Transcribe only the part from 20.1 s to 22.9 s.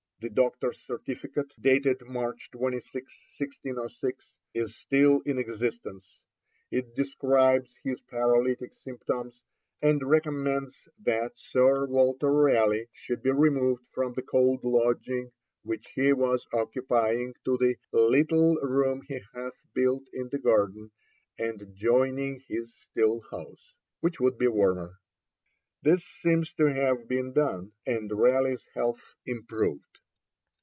in the garden, and joining his